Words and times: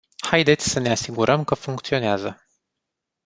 Haideți 0.27 0.69
să 0.69 0.79
ne 0.79 0.89
asigurăm 0.89 1.43
că 1.43 1.55
funcționează. 1.55 2.47